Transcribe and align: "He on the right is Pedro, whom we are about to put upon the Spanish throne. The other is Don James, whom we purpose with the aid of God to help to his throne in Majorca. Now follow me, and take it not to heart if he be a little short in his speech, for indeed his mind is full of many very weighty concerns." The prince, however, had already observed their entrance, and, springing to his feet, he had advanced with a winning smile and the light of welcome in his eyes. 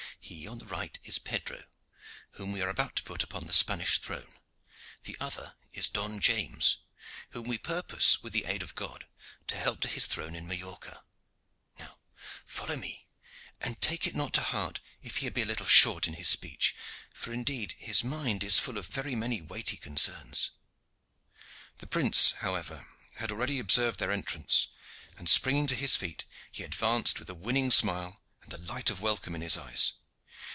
"He 0.23 0.47
on 0.47 0.59
the 0.59 0.65
right 0.65 0.97
is 1.03 1.19
Pedro, 1.19 1.65
whom 2.31 2.51
we 2.53 2.61
are 2.61 2.69
about 2.69 2.95
to 2.95 3.03
put 3.03 3.21
upon 3.21 3.47
the 3.47 3.53
Spanish 3.53 3.99
throne. 3.99 4.37
The 5.03 5.17
other 5.19 5.55
is 5.73 5.89
Don 5.89 6.21
James, 6.21 6.77
whom 7.31 7.47
we 7.49 7.57
purpose 7.57 8.23
with 8.23 8.31
the 8.31 8.45
aid 8.45 8.63
of 8.63 8.73
God 8.75 9.05
to 9.47 9.57
help 9.57 9.81
to 9.81 9.87
his 9.89 10.05
throne 10.07 10.33
in 10.33 10.47
Majorca. 10.47 11.03
Now 11.79 11.97
follow 12.45 12.77
me, 12.77 13.07
and 13.59 13.81
take 13.81 14.07
it 14.07 14.15
not 14.15 14.31
to 14.33 14.41
heart 14.41 14.79
if 15.01 15.17
he 15.17 15.29
be 15.29 15.41
a 15.41 15.45
little 15.45 15.65
short 15.65 16.07
in 16.07 16.13
his 16.13 16.29
speech, 16.29 16.75
for 17.13 17.33
indeed 17.33 17.73
his 17.73 18.01
mind 18.03 18.41
is 18.43 18.57
full 18.59 18.77
of 18.77 18.95
many 19.03 19.15
very 19.15 19.41
weighty 19.41 19.75
concerns." 19.77 20.51
The 21.79 21.87
prince, 21.87 22.33
however, 22.39 22.87
had 23.17 23.31
already 23.33 23.59
observed 23.59 23.99
their 23.99 24.11
entrance, 24.11 24.67
and, 25.17 25.29
springing 25.29 25.67
to 25.67 25.75
his 25.75 25.97
feet, 25.97 26.23
he 26.51 26.61
had 26.61 26.71
advanced 26.73 27.19
with 27.19 27.29
a 27.29 27.35
winning 27.35 27.69
smile 27.69 28.21
and 28.41 28.51
the 28.51 28.57
light 28.57 28.89
of 28.89 29.01
welcome 29.01 29.35
in 29.35 29.41
his 29.41 29.57
eyes. 29.57 29.93